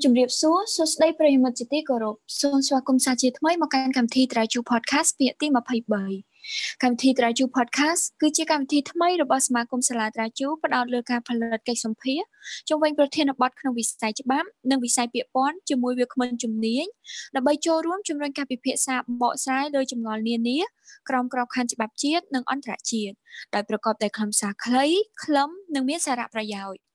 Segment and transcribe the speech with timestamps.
[0.00, 12.20] សូមជម្រាបសួរសួស្តីប្រិយមិត្តជាទីគោរពសូមស្វាគមន៍សាជាថ្មីមកកាន់កម្មវិធី Traju Podcast ពាក្យទី23កម្មវិធី Traju Podcast គឺជាកម្មវិធីថ្មីរបស់សមាគមសាលា Traju ផ្ដោតលើការផលិតកិច្ចសម្ភារ
[12.68, 16.86] ជុំវិញប្រធានបទក្នុងវិស័យច្បាប់និងវិស័យពាក្យពន្ធជាមួយវាគ្មិនជំនាញ
[17.36, 20.58] ដើម្បីចូលរួមជំរុញការពិភាក្សាបកស្រាយលើចម្ងល់នានា
[21.08, 23.14] ក្រោមក្របខ័ណ្ឌច្បាប់ជាតិនិងអន្តរជាតិ
[23.54, 24.86] ដោយប្រកបដោយខ្លឹមសារខ្លី
[25.24, 26.89] ខ្លឹមនិងមានសារៈប្រយោជន៍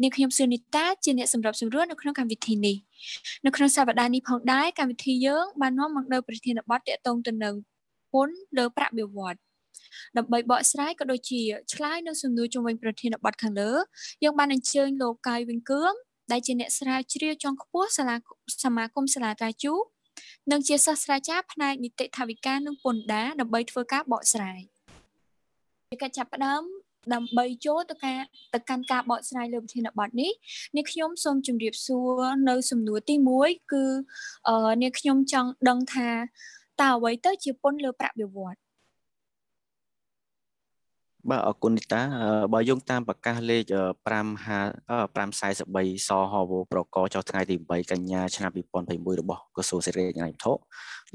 [0.00, 2.76] នាងខ្ញុំសឿនីតាជាអ្នកសម្របសម្រួលនៅក្នុងកម្មវិធីនេះ
[3.46, 7.54] នៅក្នុងសប្តាហ៍នេះផងដែរកម្មវិធីយើងបាននាំមកនៅប្រធានបទទាក់ទងទៅនឹង
[8.12, 9.40] ពន្ធលើប្រាក់បៀវត្ស
[10.16, 11.40] ដើម្បីបកស្រាយក៏ដូចជា
[11.72, 13.72] ឆ្លើយនៅសំណួរជុំវិញប្រធានបទខាងលើ
[14.22, 15.92] យើងបានអញ្ជើញលោកកាយវិញគឿង
[16.32, 18.16] ដែលជាអ្នកស្រាវជ្រាវជាន់ខ្ពស់សាលា
[18.64, 19.74] សមាគមសាលាតាជូ
[20.50, 24.60] និងជាសាស្ត្រាចារ្យផ្នែកនីតិថាវិការនិងពន្ធដារដើម្បីធ្វើការបកស្រាយ
[25.90, 26.62] ជាការចាប់ផ្ដើម
[27.14, 28.18] ដើម្បីចូលទៅការ
[28.54, 30.30] ទៅកាន់ការបកស្រាយលើប្រធានបទនេះ
[30.76, 33.84] នាងខ្ញុំសូមជម្រាបសួរនៅសំណួរទី1គឺ
[34.82, 36.08] នាងខ្ញុំចង់ដឹងថា
[36.80, 38.62] តើអ្វីទៅជាពន្ធលើប្រាក់បៀវត្ស
[41.30, 42.02] បាទអរគុណនីតា
[42.52, 43.74] បើយោងតាមប្រកាសលេខ5
[45.14, 48.50] 543សហវប្រកចុះថ្ងៃទី8កញ្ញាឆ្នាំ
[48.86, 50.52] 2021របស់ក្រសួងសេរីឯកធុ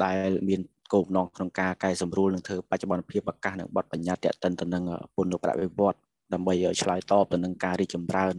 [0.03, 0.59] ដែលមាន
[0.93, 4.83] គោលបំណងក្នុងការកែសម្រួលនិងធ្វើបច្ចុប្បន្នភាពប្រកាសនិងបទបញ្ញត្តិទាក់ទិនទៅនឹង
[5.15, 5.99] ពន្ធប្រតិវត្ត
[6.33, 8.35] ដើម្បីឆ្លើយតបទៅនឹងការរីកចម្រើន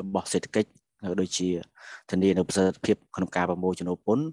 [0.00, 0.70] របស់សេដ្ឋកិច្ច
[1.20, 1.48] ដូចជា
[2.10, 4.24] ធានានៅប្រសិទ្ធភាពក្នុងការប្រមូលចំណូលពន្ធ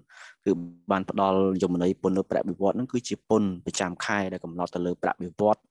[0.45, 0.51] គឺ
[0.91, 5.61] បានផ្ដល់យមន័យពន្ធលើប្រាក់បៀវត្សនឹងគឺជាពន្ធប្រចាំខែដែលកំណត់ទៅលើប្រាក់បៀវត្ស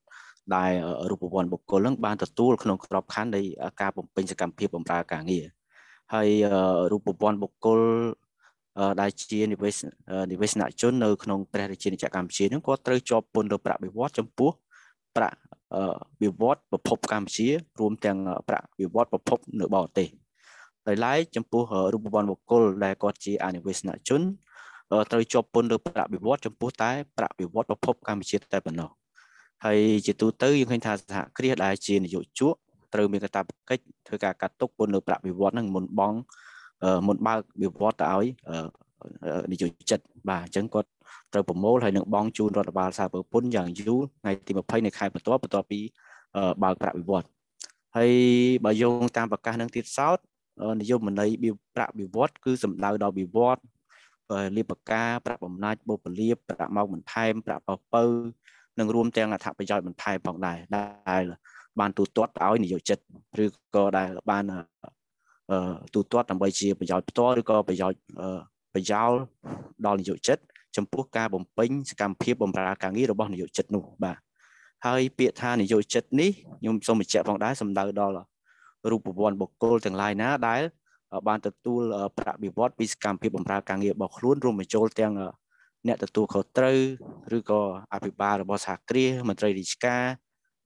[0.55, 0.71] ដែល
[1.09, 3.41] រូបវន្តបុគ្គលនឹងបានទទួលក្នុងក្របខ័ណ្ឌនៃ
[3.81, 5.45] ការបំពេញសកម្មភាពបម្រើការងារ
[6.13, 6.29] ហើយ
[6.91, 7.79] រូបវន្តបុគ្គល
[9.01, 9.75] ដែលជានិវេស
[10.31, 14.49] និវេសនជននៅក្នុងព្រះរាជាណាចក្រកម្ពុជានឹងគាត់ត្រូវជាប់ពន្ធលើប្រាក់បៀវត្សចំពោះ
[15.15, 15.37] ប្រាក់
[16.21, 17.47] បៀវត្សប្រភពកម្ពុជា
[17.79, 18.17] រួមទាំង
[18.49, 20.07] ប្រាក់បៀវត្សប្រភពនៅបរទេស
[20.87, 24.21] ដោយឡែកចំពោះរូបវន្តបុគ្គលដែលគាត់ជាអនិវេសនជន
[25.11, 28.89] ត្រូវជាប់ពន្ធលើប្រាក់បៀវត្សចំពោះតែប្រាក់បៀវត្សប្រភពកម្ពុជាតែប៉ុណ្ណោះ
[29.65, 32.53] ហើយជាទូទៅយើងឃើញថាសហគ្រាសដែលជានយោជក
[32.93, 36.17] ត្រូវមានកាតព្វកិច្ចធ្វើការកាត់ទុកពន្ធលើប្រាក់បៀវត្សហ្នឹងមុនបង់
[37.07, 38.25] មុនបើកវិវត្តទៅឲ្យ
[39.51, 40.89] នយោជិតបាទអញ្ចឹងគាត់
[41.33, 45.79] ត្រូវប្រមូលហើយនឹងបងជូនរដ្ឋបាលសាពើពុនយ៉ាងយូរថ្ងៃទី20នៃខែបន្ទាប់បន្ទាប់ពី
[46.63, 47.27] បើកប្រាក់វិវត្ត
[47.97, 48.11] ហើយ
[48.65, 50.17] បើយោងតាមប្រកាសនឹងទៀតសោត
[50.81, 51.29] នយោបាយន័យ
[51.75, 53.61] ប្រាក់វិវត្តគឺសំដៅដល់វិវត្ត
[54.55, 58.03] លៀបការប្រាក់បំណាច់បុព្វលាភប្រាក់មកបន្ថែមប្រាក់បពៅ
[58.79, 61.23] និងរួមទាំងអត្ថប្រយោជន៍បន្ថែមផងដែរដែល
[61.79, 62.97] បានទូទាត់ឲ្យនយោជិត
[63.43, 64.43] ឬក៏ដែលបាន
[65.93, 67.99] ទូទាត់ដើម្បីជាប្រយោជន៍ផ្ទាល់ឬក៏ប្រយោជន៍
[68.73, 69.11] ប្រយោល
[69.85, 70.37] ដល់និយោជិត
[70.77, 74.17] ចំពោះការបំពេញសកម្មភាពបម្រើការងាររបស់និយោជិតនោះបាទ
[74.85, 78.15] ហើយពាក្យថានិយោជិតនេះខ្ញុំសូមបញ្ជាក់ផងដែរសំដៅដល់
[78.91, 80.61] រូបវន្តបុគ្គលទាំងឡាយណាដែល
[81.27, 81.81] បានទទួល
[82.17, 85.13] ប្រាក់បៀវត្សពីសកម្មភាពបម្រើការងាររបស់ខ្លួនរួមបញ្ចូលទាំង
[85.87, 86.77] អ្នកទទួលខុសត្រូវ
[87.37, 87.61] ឬក៏
[87.93, 90.03] អភិបាលរបស់សហគ្រាសមន្ត្រីរាជការ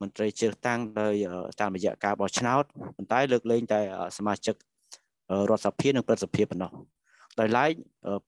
[0.01, 1.15] មន្ត្រីជ្រើសតាំងដោយ
[1.61, 2.63] តាមរយៈការបោះឆ្នោត
[2.95, 3.79] ប៉ុន្តែលើកលែងតែ
[4.17, 4.55] សមាជិក
[5.49, 6.71] រដ្ឋសភានិងព្រឹទ្ធសភាប៉ុណ្ណោះ
[7.39, 7.71] ដោយឡែក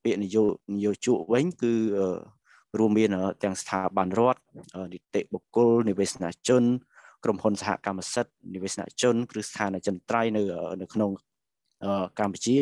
[0.04, 0.44] ពាក្យនយោ
[0.74, 1.74] នយោជកវិញគឺ
[2.78, 3.08] រួមមាន
[3.42, 4.40] ទាំងស្ថាប័នរដ្ឋ
[4.92, 6.64] នីតិបុគ្គលនិវេសនជន
[7.24, 10.42] ក្រុមហ៊ុនសហកម្មសិទ្ធិនិវេសនជនឬស្ថានចន្ទ្រៃនៅ
[10.80, 11.10] នៅក្នុង
[12.18, 12.56] កម្ពុជា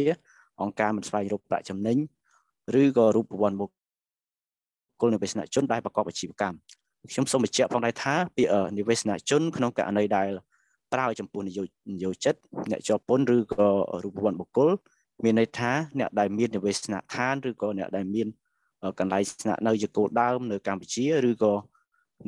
[0.63, 1.97] អង្គការមិនស្វែងរកប្រាក់ចំណេញ
[2.81, 6.57] ឬក៏រូបវន្តបុគ្គលនិវេសនជនដែលប្រកបអាជីវកម្ម
[7.13, 10.29] ខ្ញុំសូមបញ្ជាក់ផងដែរថាពាក្យនិវេសនជនក្នុងករណីដែល
[10.95, 11.63] ប្រើចំពោះនយោ
[11.93, 12.35] នយោជិត
[12.71, 13.67] អ្នកជាប់ពន្ធឬក៏
[14.05, 14.71] រូបវន្តបុគ្គល
[15.25, 18.27] មានន័យថាអ្នកដែលមាននិវេសនដ្ឋានឬក៏អ្នកដែលមាន
[18.99, 21.55] កន្លែងស្នាក់នៅជាគោលដៅនៅកម្ពុជាឬក៏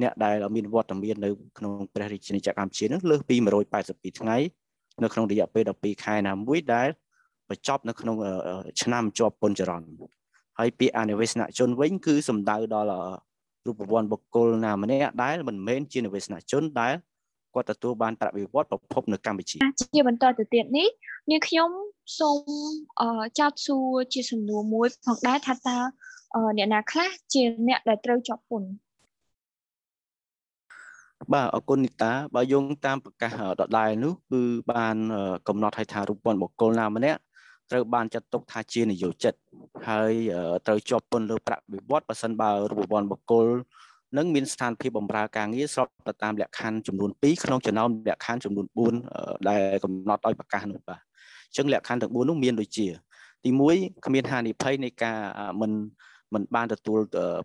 [0.02, 3.36] អ្នកដែលមានវត្តមាននៅក្នុងព្រះរាជាណាចក្រកម្ពុជានឹងលើសពី
[3.78, 4.36] 182ថ្ងៃ
[5.02, 6.88] នៅក្នុងរយៈពេល12ខែណាមួយដែល
[7.48, 8.16] បញ្ចប់នៅក្នុង
[8.82, 9.88] ឆ្នាំជាប់ពន្ធចរន្ត
[10.58, 12.88] ហើយពាក្យអនិវេសនជនវិញគឺសំដៅដល់
[13.66, 16.94] រូបវន្តបុគ្គលណាម្នាក់ដែលមិនមែនជានិវេសនជនដែល
[17.56, 19.56] គាត់ទទួលបានប្រាក់បៀវត្សប្រភពនៅកម្ពុជា
[19.94, 20.88] ជាបន្តទៅទៀតនេះ
[21.30, 21.70] នាងខ្ញុំ
[22.18, 22.38] សូម
[23.38, 25.78] ចោទសួរជាសំណួរមួយផងដែរថាតើ
[26.56, 28.70] អ្នកណាខ្លះជាអ្នកដែលត្រូវជាប់ពន្ធ
[31.32, 34.42] បាទអរគុណនីតាបើយោងតាមប្រកាសដដែលនោះគឺ
[34.72, 34.96] បាន
[35.48, 37.20] កំណត់ឲ្យថារូបពន្ធបុគ្គលណាម្នាក់
[37.70, 39.34] ត្រូវបានចាត់ទុកថាជានយោជិត
[39.88, 40.12] ហើយ
[40.66, 43.46] ត្រូវជាប់ពន្ធលើប្រាក់វិវត្តបើសិនបើរូបវន្តបុគ្គល
[44.16, 48.66] និងមានស្ថានភាពបម្រើការងារស្របទៅតាមលក្ខខណ្ឌចំនួន2ក្នុងចំណោមលក្ខខណ្ឌចំនួន
[49.06, 51.00] 4ដែលកំណត់ឲ្យប្រកាសនោះបាទ
[51.48, 52.86] អញ្ចឹងលក្ខខណ្ឌទាំង4នោះមានដូចជា
[53.44, 55.18] ទី1គ្មានហានិភ័យនៃការ
[55.60, 55.72] មិន
[56.34, 57.00] មិនបានទទួល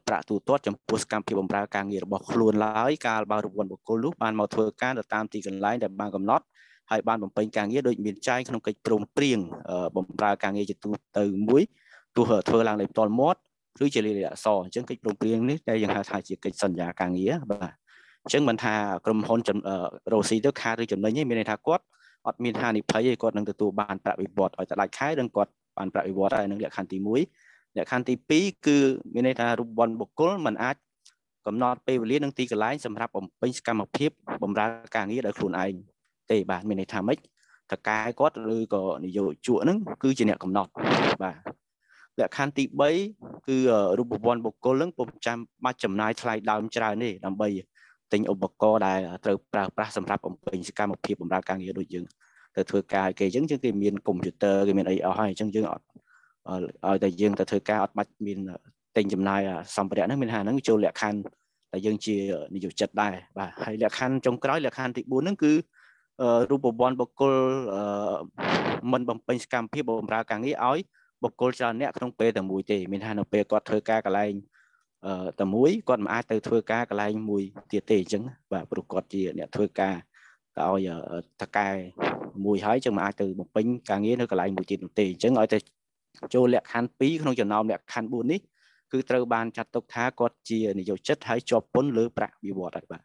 [0.07, 6.45] ប្រាក់ទូទាត់ចំពោះសកម្មភាពបម្រើការងាររបស់ខ្លួនឡើយកាលបើរង្វាន់បុគ្គលនោះបានមកធ្វើការទៅតាមទីកន្លែងដែលបានកំណត់
[6.91, 9.39] ហើយបានបំពេញការងារដោយមានចែងក្នុងកិច្ចព្រមព្រៀង
[9.95, 11.61] បំរើការងារជាទូទៅមួយ
[12.15, 13.39] ទោះធ្វើឡើងដោយផ្ទាល់មាត់
[13.83, 17.73] ឬជាលាយលក្ខណ៍អក្សរអញ្ចឹងកិច្ចព្រមព្រៀងនេះតែយើងហៅថាជាកិច្ចសន្យាការងារបាទ
[18.23, 18.75] អញ្ចឹងមិនថា
[19.05, 19.39] ក្រុមហ៊ុន
[20.11, 21.83] រស់ស៊ីទៅខាតឬចំណេញទេមានន័យថាគាត់
[22.27, 28.77] អត់មានហានិភ័យទេគាត់នឹងទទួលបានប្រាក់បៀវត្សឲ្យតែដាច់ខែនឹងគាត់បានប្រាក់បៀវត្សហើយនឹងលក្ខខណ្ឌទី1លក្ខខណ្ឌទី2គឺ
[29.13, 30.75] មានន័យថារូបវ័ន្តបុគ្គលมันអាច
[31.47, 34.11] កំណត់ពេលវេលានិងទីកន្លែងសម្រាប់បំពេញសកម្មភាព
[34.43, 34.65] បម្រើ
[34.95, 35.73] ការងារដោយខ្លួនឯង
[36.31, 37.17] ទេបាទមានន័យថាម៉េច
[37.71, 40.71] តកែគាត់ឬក៏នយោជកហ្នឹងគឺជាអ្នកកំណត់
[41.23, 41.60] បាទ
[42.19, 42.63] លក្ខខណ្ឌទី
[43.07, 43.57] 3គឺ
[43.99, 47.49] រូបវ័ន្តបុគ្គលហ្នឹងពុំចាំបាច់ចំណាយថ្លៃដើមច្រើនទេដើម្បី
[48.13, 52.05] ទិញឧបករណ៍ដែលត្រូវប្រើប្រាស់សម្រាប់បំពេញសកម្មភាពបម្រើការងារដូចយើង
[52.55, 55.85] ទៅធ្វើការគេអញ្ចឹងយើងគេមានកុំព្យូទ័រគេមានអីអស់ហើយអញ្ចឹងយើងអត់
[56.87, 58.39] ឲ្យតែយើងទៅធ្វើការអត់បាច់មាន
[58.97, 59.41] ទិញចំណាយ
[59.77, 61.19] សម្ភារៈហ្នឹងមានថាហ្នឹងចូលលក្ខខណ្ឌ
[61.71, 62.15] តែយើងជា
[62.55, 65.53] និយោជិតដែរបាទហើយលក្ខខណ្ឌចុងក្រោយលក្ខខណ្ឌទី4ហ្នឹងគឺ
[66.51, 67.35] រូបវ័ន្តបុគ្គល
[68.91, 70.79] មិនបំពេញសកម្មភាពបម្រើការងារឲ្យ
[71.23, 74.33] បុគ្គលច្រើនអ្នកក្នុងពេលតែមួយទេមានថានៅពេលគាត់ធ្វើការកន្លែង
[75.39, 79.95] តែមួយគាត់មិនអាចទៅធ្វើការកន្លែងមួយទៀតទេអញ្ចឹងបាទព្រោះគាត់ជាអ្នកធ្វើការ
[80.57, 80.89] ទៅឲ្យ
[81.41, 81.69] តកែ
[82.45, 85.57] មួយហើយចឹងមិនអាចទៅបំពេញការងារនៅកន្លែងមួយទៀតនោះទេអញ្ចឹងឲ្យតែ
[86.33, 88.41] ចូលលក្ខខណ្ឌ2ក្នុងចំណោមលក្ខខណ្ឌ4នេះ
[88.91, 93.01] គឺត្រូវបានចាត់ទុកថាគាត់ជានិយោជិតហើយជាប់ពន្ធលើប្រាក់វិវត្តហើយបាទ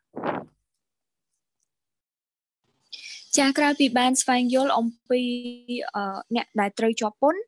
[3.38, 5.22] ចាក្រោយពីបានស្វែងយល់អំពី
[6.36, 7.40] អ្នកដែលត្រូវជាប់ពន្ធ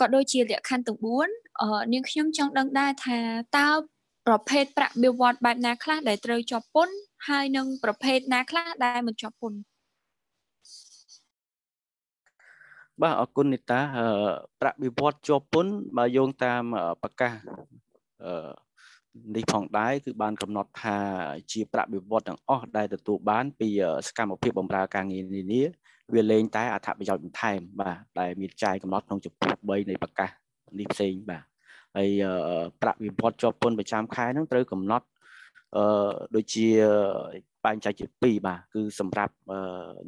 [0.00, 0.98] ក៏ដូចជាលក្ខខណ្ឌទាំង
[1.44, 3.18] 4នាងខ្ញុំចង់ដឹងដែរថា
[3.58, 3.68] តើ
[4.26, 6.94] ប្រភេទប្រាក់បៀវត្សបែបណាខ្លះដែលត្រូវជាប់ពន្ធ
[7.28, 9.58] ហើយនឹងប្រភេទណាខ្លះដែលមិនជាប់ពន្ធ
[13.02, 13.80] បាទអរគុណនីតា
[14.60, 16.62] ប្រាក់បៀវត្សជាប់ពន្ធបើយោងតាម
[17.02, 17.32] ប្រកាស
[19.36, 20.96] នេះផងដែរគឺបានកំណត់ថា
[21.52, 23.68] ជាប្រាក់បៀវត្សទាំងអស់ដែលទទួលបានពី
[24.06, 25.62] សកម្មភាពបម្រើការងារនានា
[26.14, 30.30] វាលែងតែអត្ថប្រយោជន៍បន្ថែមបាទដែលមានចែងកំណត់ក្នុងចំពោះ3នៃប្រកាស
[30.78, 31.44] នេះផ្សេងបាទ
[31.96, 32.10] ហើយ
[32.82, 35.06] ប្រាក់វិវត្តជាប់ពន្ធប្រចាំខែហ្នឹងត្រូវកំណត់
[35.76, 36.66] អឺដូចជា
[37.64, 39.34] បែងចែកជា2បាទគឺសម្រាប់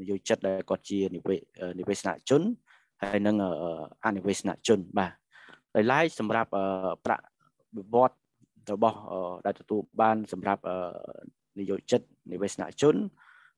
[0.01, 1.37] និយោជិតដែលគាត់ជានិវេ
[1.79, 2.43] និវេសនជន
[3.03, 3.37] ហើយនឹង
[4.05, 5.13] អនិវេសនជនបាទ
[5.75, 6.51] ដោយឡែកសម្រាប់
[7.05, 7.25] ប្រាក់
[7.77, 8.17] វិវត្ត
[8.73, 8.99] របស់
[9.47, 10.63] ដែលទទួលបានសម្រាប់
[11.59, 12.01] និយោជិត
[12.33, 12.95] និវេសនជន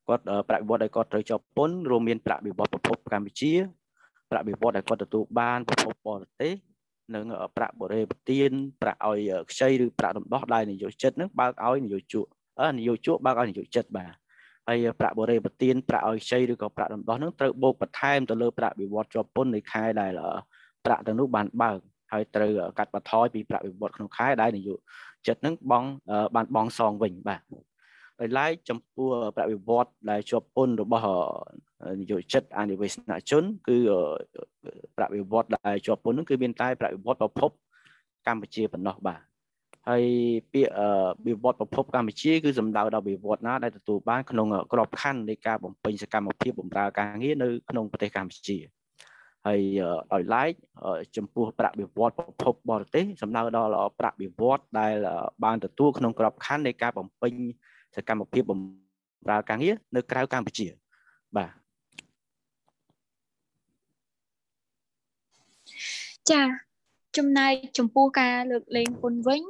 [0.08, 3.52] គាត់ប្រាក់វិវត្តដែលគាត់ត្រូវជាប់ពន្ធរួមមានប្រាក់វិវត្តប្រភពកម្ពុជា
[4.30, 6.54] ប្រាក់វិវត្តដែលគាត់ទទួលបានប្រភពបរទេស
[7.14, 7.24] និង
[7.56, 8.50] ប្រាក់បរិបទាន
[8.82, 9.20] ប្រាក់ឲ្យ
[9.50, 12.26] ខ្ចីឬប្រាក់រំដោះដែលនយោជិតនឹងបើកឲ្យនយោជក
[12.78, 14.12] នយោជកបើកឲ្យនយោជិតបាទ
[14.68, 20.12] ហើយប្រាក់បរិបទានប្រាក់ឲ្យខ្ចីឬក៏ប្រាក់រំដោះនឹងត្រូវបូកបន្ថែមទៅលើប្រាក់វិវត្តជាប់ពន្ធនៃខែដែល
[20.84, 21.78] ប្រាក់ទាំងនោះបានបើក
[22.12, 24.74] ហើយត្រូវកាត់បន្ថយពីប្រាក់វិវត្តក្នុងខែដែលនយោ
[25.26, 25.84] ជិតនឹងបង
[26.34, 27.40] បានបងសងវិញបាទ
[28.20, 31.08] ដោយឡែកចំពោះប្រាក់វិវត្តដែលជាប់ពន្ធរបស់
[32.00, 33.78] នយោជិតអនិវេសនជន គឺ
[34.96, 37.50] ប្រាក់វិវត្តដែលជាប់ពន្ធនឹងគឺមានតែប្រាក់វិវត្តប្រភព
[38.26, 39.20] កម្ពុជាប៉ុណ្ណោះបាទ
[39.88, 40.04] ហើយ
[40.52, 40.72] ពាក្យ
[41.26, 48.56] វិវត្តប្រភពកម្ពុជាគឺសំដៅដល់វិវត្តណាដែលទទួលបានក្នុងក្របខ័ណ្ឌនៃការបំពេញសកម្មភាពបម្រើការងារនៅក្នុងប្រទេសកម្ពុជា
[49.46, 49.60] ហើយ
[50.12, 50.52] ដោយឡែក
[51.16, 54.92] ចំពោះប្រាក់វិវត្តប្រភពបរទេសសំដៅដល់ប្រាក់វិវត្តដែល
[55.44, 57.34] បានទទួលក្នុងក្របខ័ណ្ឌនៃការបំពេញ
[57.96, 60.66] សកម្មភាពបម្រើការងារនៅក្រៅកម្ពុជា
[61.36, 61.50] បាទ
[66.30, 66.42] ចា
[67.16, 69.42] ចំណែកចំពោះការលើកលែងពន្ធវិញ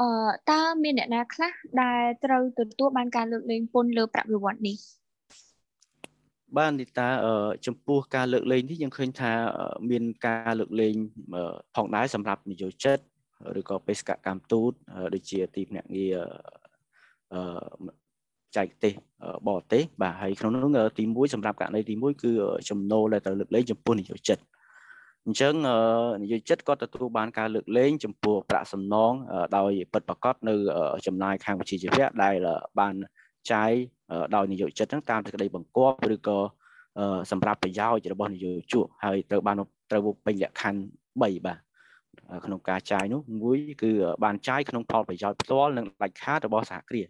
[0.00, 0.08] អឺ
[0.50, 4.76] តើមានអ្នកណាខ្លះដែលត្រូវទទួលបានការលើកលែងពន្ធលើប្រាក់បៀវត្សនេះ
[6.58, 7.08] បាននីតា
[7.66, 9.32] ចំពោះការលើកលែងនេះយើងឃើញថា
[9.90, 10.94] មានការលើកលែង
[11.76, 12.98] ផងដែរសម្រាប់និយោជិត
[13.58, 14.72] ឬក៏បេសកកម្មទូត
[15.14, 16.16] ដូចជាទីភ្នាក់ងារ
[17.34, 17.42] អឺ
[18.56, 18.92] ចែកទេស
[19.48, 22.32] បរទេសបាទហើយក្នុងនោះទី1សម្រាប់ករណីទី1គឺ
[22.70, 24.38] ចំណូលដែលត្រូវលើកលែងចំពោះនិយោជិត
[25.26, 25.54] អញ្ចឹង
[26.22, 29.12] និយោជិតក៏ទទួលបានការលើកលែងចំពោះប្រាក់សំណង
[29.56, 30.54] ដោយពិតប្រាកដនៅ
[31.06, 32.34] ចំណាយខាងវិជាជីវៈដែល
[32.80, 32.94] បាន
[33.52, 33.72] ចាយ
[34.34, 36.38] ដោយនិយោជិតហ្នឹងតាមសេចក្តីបង្គាប់ឬក៏
[37.30, 39.56] សម្រាប់ប្រយោជន៍របស់និយោជកហើយត្រូវបាន
[39.90, 41.58] ត្រូវពេញលក្ខខណ្ឌ3បាទ
[42.44, 43.90] ក្នុងការចាយនោះមួយគឺ
[44.24, 47.08] បានចាយក្នុងផលប្រយោជន៍ផ្ទាល់និងដាច់ខាតរបស់សហគ្រាស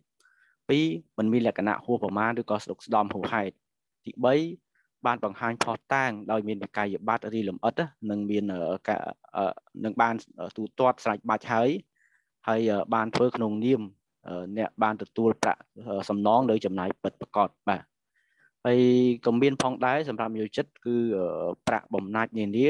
[0.58, 3.54] 2มันមានលក្ខណៈហួសប្រមាណឬក៏ស្ដុកស្ដំហួសហេតុ
[4.04, 4.12] ទី
[4.58, 7.80] 3បានបង្ហាញផុសតាងដោយមានវិក័យប័ត្ររីលំអិត
[8.10, 8.44] និងមាន
[9.84, 10.14] នឹងបាន
[10.56, 11.70] ទូទាត់ស្រេចបាច់ហើយ
[12.48, 12.60] ហើយ
[12.94, 13.82] បានធ្វើក្នុងនាម
[14.58, 15.60] អ្នកបានទទួលប្រាក់
[16.08, 17.82] សំណងលើចំណាយពិតប្រាកដបាទ
[18.66, 18.80] ហើយ
[19.26, 20.96] ក៏មានផងដែរសម្រាប់យោជិតគឺ
[21.66, 22.68] ប្រាក់បំណាច់នានា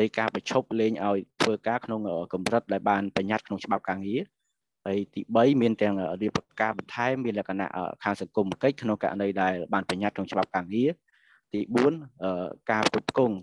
[0.00, 2.00] នៃការបញ្ឈប់លេងឲ្យធ្វើការក្នុង
[2.32, 4.20] កម្រិតដែលបានបញ្ញត្តិក្នុងច្បាប់ការងារ
[4.86, 7.68] ហើយទី3មានទាំងរៀបការបន្ថែមមានលក្ខណៈ
[8.04, 10.90] ខាងសង្គមកិច្ចក្នុងករណីដែលបានបញ្ញត្តិក្នុងច្បាប់ការងារ
[11.52, 11.60] ទី
[11.96, 13.36] 4ការផ្គត់ផ្គង់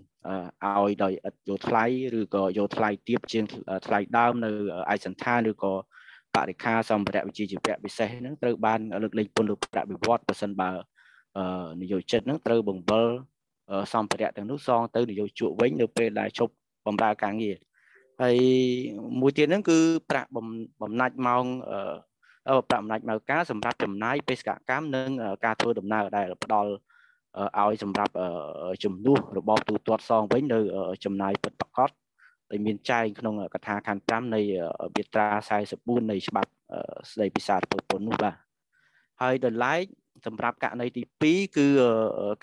[0.64, 1.84] ឲ្យដោយឥតយកថ្លៃ
[2.18, 3.44] ឬក៏យកថ្លៃទាបជាង
[3.86, 4.50] ថ្លៃដើមនៅ
[4.92, 5.72] ឯកសន្តានឬក៏
[6.36, 10.70] បរិខាសម្ភារៈវិជ្ជាជីវៈពិសេសហ្នឹងត្រូវបានលើកលែងពន្ធលើប្រាក់បៀវត្សប្រសិនបើ
[11.82, 13.06] នយោជិតហ្នឹងត្រូវបង្វិល
[13.94, 16.52] សម្ភារៈទាំងនោះសងទៅនយោជកវិញនៅពេលដែលជប់
[16.86, 17.56] បម្រើការងារ
[18.22, 18.36] ហើយ
[19.20, 19.78] មួយទៀតហ្នឹងគឺ
[20.10, 20.28] ប្រាក់
[20.82, 21.44] បំណាច់ម៉ោង
[22.68, 25.08] ប្រាក់បំណាច់ម៉ោងការសម្រាប់ចំណាយបេសកកម្មនិង
[25.44, 26.70] ការធ្វើដំណើរដែលផ្ដល់
[27.58, 28.12] ឲ្យសម្រាប់
[28.84, 30.58] ជំនួសរបបទូទាត់សងវិញនៅ
[31.04, 31.90] ចំណាយពិតប្រាកដ
[32.50, 34.40] ដែលមានចែងក្នុងកថាខណ្ឌ5នៃ
[34.96, 35.26] មាត្រា
[35.64, 36.50] 44នៃច្បាប់
[37.10, 38.34] ស្តីពីសារពើពន្ធនោះបាទ
[39.22, 39.84] ហើយដល់ឡែក
[40.26, 41.66] សម្រាប់ករណីទី2គឺ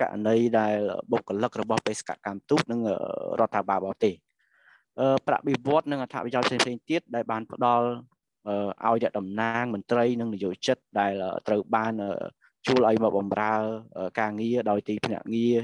[0.02, 0.78] ករណីដែល
[1.12, 2.82] បុគ្គលិករបស់បេសកកម្មទូតនិង
[3.40, 4.14] រដ្ឋាភិបាលបរទេស
[5.28, 7.86] ប្រាក់បៀវត្សនិងអត្ថប្រយោជន៍ផ្សេងៗទៀតដែលបានផ្ដល់
[8.86, 11.14] ឲ្យអ្នកតំណាងមន្ត្រីនិងនយោជិតដែល
[11.48, 11.94] ត្រូវបាន
[12.66, 13.54] ជួលឲ្យមកបម្រើ
[14.20, 15.56] ការងារដោយទីភ្នាក់ងារ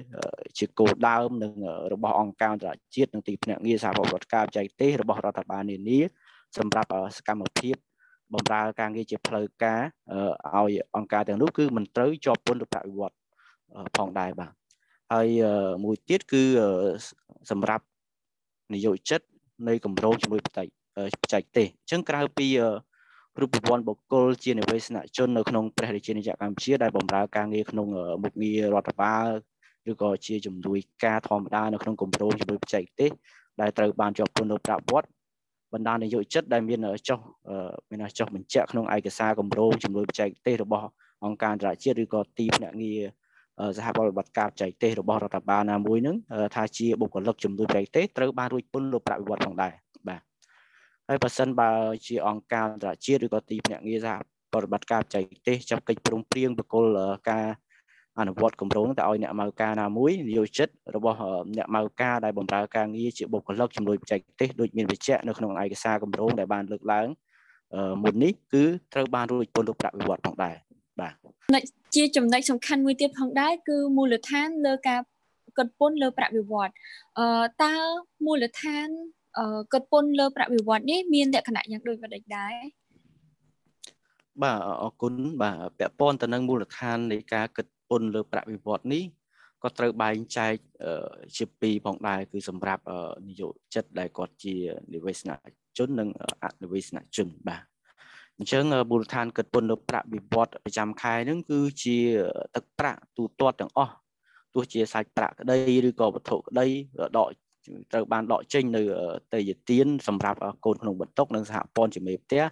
[0.58, 1.54] ជាគោលដៅនិង
[1.94, 6.00] របស់អង្គការអន្តរជាតិនិងទីភ្នាក់ងារសហប្រតិបត្តិការបច្ចេកទេសរបស់រដ្ឋាភិបាលនានា
[6.58, 7.76] សម្រាប់សកម្មភាព
[8.34, 9.82] បម្រើការងារជាផ្លូវការ
[10.56, 13.18] ឲ្យអង្គការទាំងនោះគឺមិនត្រូវជាប់ពន្ធឬប្រាក់បៀវត្ស
[13.98, 14.52] ផងដែរបាទ
[15.14, 15.28] ហើយ
[15.84, 16.44] មួយទៀតគឺ
[17.52, 17.86] សម្រាប់
[18.74, 19.22] នយោជិត
[19.68, 20.68] នៃគម្រោងជំនួយបច្ចេក
[21.22, 22.48] បច្ចេកទេសអញ្ចឹងក្រៅពី
[23.42, 27.88] រូបវ័ន្តបុគ្គលជានិវេសនជននៅក្នុងព្រះរាជាណាចក្រកម្ពុជាដែលបម្រើការងារក្នុង
[28.24, 29.28] មុខងាររដ្ឋបាល
[29.92, 33.12] ឬក៏ជាជំនួយការធម្មតានៅក្នុងគម្រោងជំនួយបច្ចេកទេស
[33.62, 35.08] ដែលត្រូវបានជាប់ពន្ធនៅប្រាក់វត្ត
[35.74, 37.20] បណ្ដានយោជិតដែលមានចុះ
[37.90, 40.88] មានចុះបញ្ជាក់ក្នុងឯកសារគម្រោងជំនួយបច្ចេកទេសរបស់
[41.26, 43.02] អង្គការអន្តរជាតិឬក៏ទីភ្នាក់ងារ
[43.78, 46.16] សហប្រតិបត្តិការបច្ចេកទេសរបស់រដ្ឋបាលណាមួយនឹង
[46.56, 49.87] ថាជាបុគ្គលិកជំនួយបច្ចេកទេសត្រូវបានរួចពន្ធលើប្រាក់វិវត្តផងដែរបាទ
[51.10, 51.70] ហើយបើសិនបើ
[52.08, 54.16] ជាអង្គការអន្តរជាតិឬក៏ទីភ្នាក់ងារសហ
[54.54, 56.86] ប្រតិបត្តិការបច្ចេកទេសចាប់កិច្ចព្រមព្រៀងបកគល
[57.30, 57.46] ការ
[58.20, 61.18] អនុវត្តគម្រោងទៅឲ្យអ្នកម៉ៅការណាមួយនិយោជិតរបស់
[61.58, 67.08] អ្នកម៉ៅការដែលបម្រើការងារជាបុគ្គលិកជំនួយបច្ចេកទេសដូចមានបញ្ជាក់នៅក្នុងឯកសារគម្រោងដែលបានលើកឡើង
[68.04, 70.56] មុននេះគឺត្រូវបានរួចពន្ធលើប្រាក់វិវត្តផងដែរ
[71.00, 71.14] បាទ
[71.96, 75.00] ជាចំណុចសំខាន់មួយទៀតផងដែរគឺមូលដ្ឋានលើការ
[75.58, 76.74] កត់ពន្ធលើប្រាក់វិវត្ត
[77.20, 77.28] អឺ
[77.64, 77.76] តើ
[78.26, 78.88] មូលដ្ឋាន
[79.74, 82.56] កត់ពន្ធលើប្រាក់វិវត្តនេះមានលក្ខណៈយ៉ាងដូចម្ដេចដែរ
[84.44, 89.04] បាទអរគុណបាទពាក់ព័ន្ធទៅនឹងមូលដ្ឋាននៃការគិតពន្ធលើប្រាក់វិវត្តនេះ
[89.64, 90.54] ក៏ត្រូវបែងចែក
[91.38, 92.84] ជាពីរផងដែរគឺសម្រាប់
[93.28, 94.56] នយោជិតដែលគាត់ជា
[94.94, 95.32] និវេសន
[95.78, 96.10] ជននិង
[96.44, 97.64] អនិវេសនជនបាទ
[98.38, 101.98] អញ្ចឹងមូលដ្ឋានគិតពន្ធលើប្រាក់វិវត្តប្រចាំខែហ្នឹងគឺជា
[102.56, 103.94] ទឹកប្រាក់ទូទាត់ទាំងអស់
[104.54, 106.66] ទោះជាសាច់ប្រាក់ក្តីឬក៏វត្ថុក្តី
[107.18, 107.28] ដក
[107.94, 108.84] ត្រូវបានដកចេញនៅ
[109.34, 112.44] តេយទានសម្រាប់កូនក្នុងបន្ទុកនិងសហព័ន្ធជាមេផ្ទះ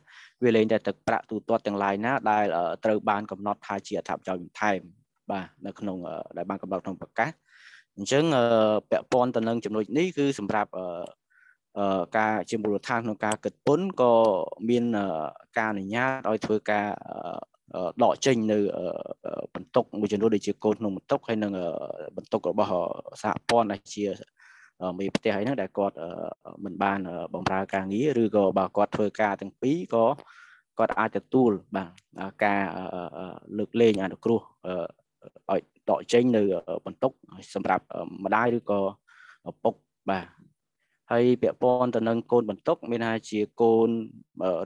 [0.43, 2.45] វាលែងតែទឹកប្រាក់ទូទាត់ទាំងឡាយណាដែល
[2.85, 4.79] ត្រូវបានកំណត់ថាជាអត្ថប្រយោជន៍បន្ថែម
[5.31, 5.97] បាទនៅក្នុង
[6.37, 7.31] ដែលបានកំណត់ក្នុងប្រកាស
[7.97, 8.23] អញ្ចឹង
[8.89, 10.69] ពាក់ព័ន្ធទៅនឹងចំណុចនេះគឺសម្រាប់
[12.17, 14.13] ការជាមូលដ្ឋានក្នុងការគិតពន្ធក៏
[14.69, 14.83] មាន
[15.57, 16.87] ការអនុញ្ញាតឲ្យធ្វើការ
[18.03, 18.59] ដកចេញនៅ
[19.55, 21.51] បន្ទុកមួយចំនួនដូចជាកូនក្នុងបន្ទុកហើយនឹង
[22.17, 22.69] បន្ទុករបស់
[23.21, 24.05] សហព័ន្ធដែលជា
[24.99, 25.95] មេផ្ទះអីហ្នឹងដែលគាត់
[26.63, 26.99] មិនបាន
[27.33, 30.05] បម្រើការងារឬក៏បើគាត់ធ្វើការទាំងពីរក៏
[30.79, 31.89] គាត់អាចទទួលបាទ
[32.43, 32.61] ការ
[33.57, 34.41] លើកលែងអនុគ្រោះ
[35.49, 36.43] ឲ្យដកចេញនៅ
[36.85, 37.11] បន្ទុក
[37.53, 37.83] សម្រាប់
[38.23, 38.79] ម្ដាយឬក៏
[39.63, 39.75] ពុក
[40.09, 40.25] បាទ
[41.11, 43.89] ហើយពាក់ព័ន្ធទៅនឹងកូនបន្ទុក មានថាជាកូន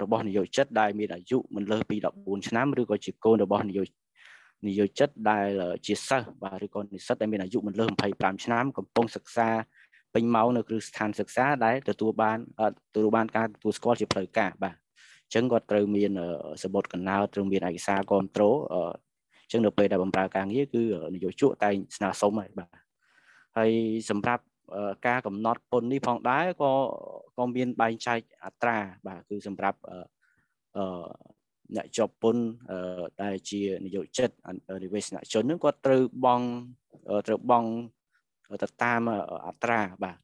[0.02, 3.84] របស់និយោជិតដែលមានអាយុមិនលើសពី14ឆ្នាំឬក៏ជាកូនរបស់និយោ
[4.68, 5.48] និយោជិតដែល
[5.86, 9.50] ជាសិស្សបាទឬក៏និស្សិតដែលមានអាយុមិនលើស25ឆ្នាំកំពុងសិក្សា
[10.14, 12.38] ពេញម៉ោងនៅគ្រឹះស្ថានសិក្សាដែលទទួលបាន
[12.96, 16.12] ទទួលបានការទទួលស្គាល់ជាផ្លូវការបាទអញ្ចឹងគាត់ត្រូវមាន
[16.64, 20.84] សម្បត្តិកណ្ដោត្រូវមានឯកសារគ្រប់គ្រងអញ្ចឹងនៅពេលដែលបម្រើការងារគឺ
[21.16, 22.70] នយោជកតែងស្នើសុំហើយបាទ
[23.58, 23.72] ហើយ
[24.10, 24.44] សម្រាប់
[25.08, 26.72] ការកំណត់ពន្ធនេះផងដែរក៏
[27.38, 29.80] ក៏មានបែងចែកអត្រាបាទគឺសម្រាប់
[30.78, 31.10] អឺ
[31.76, 32.44] អ្នកជាប់ពន្ធ
[33.24, 34.30] ដែលជានយោជិត
[34.84, 36.46] និវេសនជននឹងគាត់ត្រូវបង់
[37.28, 37.70] ត្រូវបង់
[38.64, 39.02] ទៅតាម
[39.48, 40.18] អត្រាបាទ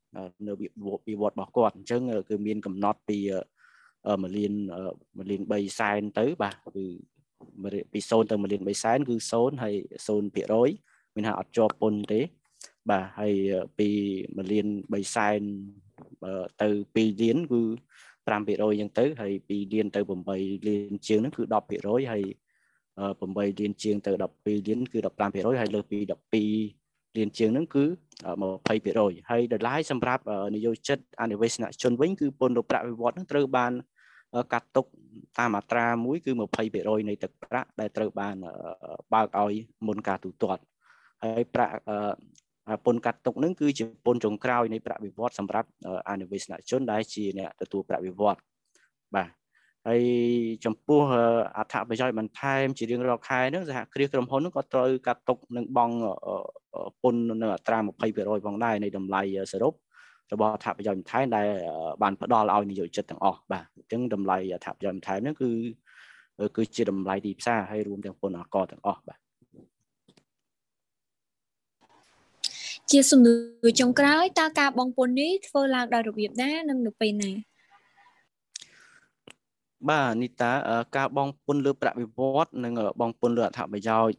[0.47, 3.17] នៅវិវត្តរបស់គាត់អញ្ចឹងគឺមានកំណត់ពី
[3.85, 4.53] 1លាន
[4.91, 6.85] 1លាន3សែនទៅបាទគឺ
[7.93, 9.75] ពី0ទៅ1លាន3សែនគឺ0ហើយ
[10.07, 12.21] 0%មានថាអត់ជាប់ពន្ធទេ
[12.89, 13.33] បាទហើយ
[13.79, 13.89] ពី
[14.19, 15.41] 1លាន3សែន
[16.61, 17.61] ទៅ2លានគឺ
[18.25, 18.29] 5%
[18.61, 22.23] អញ្ចឹងទៅហើយ2លានទៅ8លានជាងហ្នឹងគឺ10%ហើយ
[23.19, 26.84] 8លានជាងទៅ12លានគឺ15%ហើយលើសពី12
[27.17, 27.85] លានជាងហ្នឹងគឺ
[28.57, 30.23] 20%ហើយដល់ឡាយសម្រាប់
[30.55, 33.71] នយោជិតអនិវេសនជនវិញគឺពន្ធប្រាក់វិវត្តហ្នឹងត្រូវបាន
[34.53, 34.85] កាត់ទុក
[35.39, 36.31] តាមអត្រាមួយគឺ
[36.69, 38.35] 20%នៃទឹកប្រាក់ដែលត្រូវបាន
[39.13, 39.53] បើកឲ្យ
[39.87, 40.61] មុនការទូទាត់
[41.23, 41.75] ហើយប្រាក់
[42.85, 45.67] ពន្ធកាត់ទុកនឹងគឺជាពន្ធចុងក្រោយនៃប្រាក់បៀវត្សសម្រាប់
[46.09, 48.41] អានិវេសនជនដែលជាអ្នកទទួលប្រាក់បៀវត្ស
[49.15, 49.29] បាទ
[49.87, 50.01] ហើយ
[50.65, 51.01] ចំពោះ
[51.57, 55.95] អត្ថប្រយោជន៍បន្ថែម ជារៀងរាល់ខែហ្នឹងសហគ្រាសក្រុមហ៊ុនហ្នឹងក៏ត្រូវកាត់ទុកនឹងបង់
[57.01, 57.77] ពន្ធនៅអត្រា
[58.11, 59.21] 20%ផងដែរនៃតម្លៃ
[59.53, 59.73] សរុប
[60.33, 61.47] របស់អត្ថប្រយោជន៍បន្ថែមដែល
[62.01, 65.49] បានផ្ដល់ឲ្យនិយោជិតទាំងអស់បាទអញ្ចឹងតម្លៃអត្ថប្រយោជន៍បន្ថែមហ្នឹងគឺ
[66.55, 69.19] គឺជាតម្លៃទីផ្សារហើយរួមទាំងពន្ធអកទាំងអស់បាទ
[72.91, 73.33] ជាសំណួ
[73.67, 77.31] រចុងក្រោយតើការបងពន្ធនេះធ្វើឡើងដោយរបៀបណានិងនៅពេលណា
[79.89, 80.51] បាទនីតា
[80.97, 84.17] ការបងពុនលើប្រាក់វិវត្តនិងបងពុនលើអត្ថប្រយោជន៍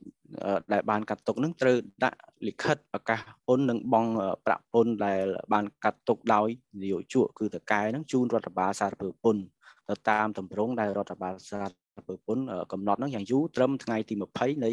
[0.73, 4.07] ដែលបានកាត់ទុកនឹងត្រូវដាក់លិខិតប្រកាសពុននិងបង
[4.47, 6.49] ប្រាក់ពុនដែលបានកាត់ទុកដោយ
[6.83, 9.37] នយោជកគឺតកែនឹងជូនរដ្ឋបាលសារពើពុន
[9.89, 11.71] ទៅតាមតម្រងដែលរដ្ឋបាលសារ
[12.09, 12.39] ពើពុន
[12.73, 14.71] កំណត់នឹងយ៉ាងយូរត្រឹមថ្ងៃទី20នៃ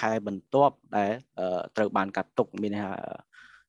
[0.00, 1.12] ខែបន្ទាប់ដែល
[1.76, 2.92] ត្រូវបានកាត់ទុកមានន័យថា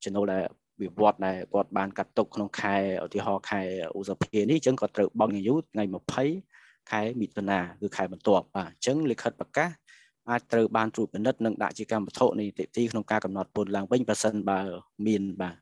[0.03, 0.43] ចំណូលដែល
[0.81, 3.61] វិវត្តដែលគាត់បានកាត់ទុកក្នុងខែឧទាហរណ៍ខែ
[3.97, 5.83] ឧសភានេះអញ្ចឹងគាត់ត្រូវបង់អាយុថ្ងៃ
[6.37, 9.69] 20ខែមិថុនាគឺខែបន្ទាប់បាទអញ្ចឹងលិខិតប្រកាស
[10.29, 14.59] អាចត្រូវបានត្រួតពិនិត្យនិងដាក់ជាកម្មវត្ថុនីតិវិធីក្នុងការកំណត់ពន្ធឡើងវិញបើសិនបើ
[15.07, 15.55] មានបាទ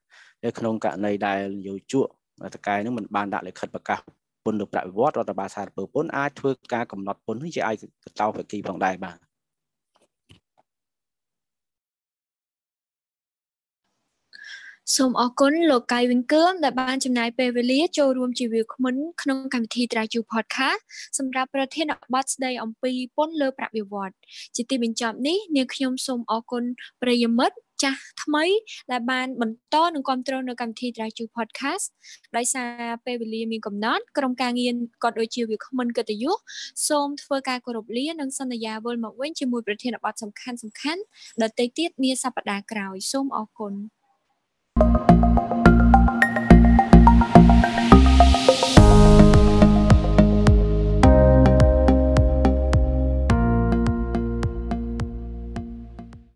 [0.44, 2.08] នៅក្នុងករណីដែលនយោជក
[2.56, 4.00] តកែនឹងមិនបានដាក់លិខិតប្រកាស
[4.46, 9.18] ពន្ធលើប្រាក់វិវត្តរដ្ឋបាលសារពើពន្ធអាចធ្វើការកំណត់ពន្ធនេះជាឯកតោភាគីផងដែរបាទ
[14.94, 20.82] សូមអរគុណលោកកៃវិនគឿមដែលបានចំណាយពេលវេលាចូលរួមជាវាគ្មិនក្នុងកម្មវិធីត្រាជូ Podcast
[21.18, 24.16] សម្រាប់ប្រធានបទស្ដីអំពីពន្ធលើប្រាក់បៀវត្ស
[24.56, 26.64] ជាទីបញ្ចប់នេះនាងខ្ញុំសូមអរគុណ
[27.02, 28.46] ប្រិយមិត្តចាស់ថ្មី
[28.92, 31.86] ដែលបានបន្តនឹងគ្រប់គ្រងនៅកម្មវិធីត្រាជូ Podcast
[32.38, 36.36] ដោយសារពេលវេលាមានកំណត់ក្រុមការងារក៏ដូចជាវាគ្មិនកិត្តិយស
[36.90, 41.04] សូមធ្វើការគោរពលានិងសន្យាវិលមកវិញជាមួយប្រធានបទសំខាន់ៗ
[41.42, 43.76] ដទៃទៀតនាសប្តាហ៍ក្រោយសូមអរគុណ
[44.78, 45.15] you